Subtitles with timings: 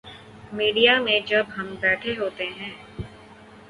[0.51, 2.71] Media میں جب ہم بیٹھے ہوتے ہیں۔